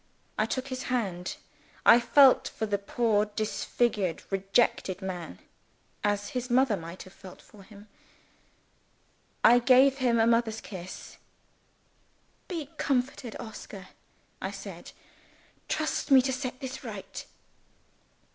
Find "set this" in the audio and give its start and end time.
16.33-16.83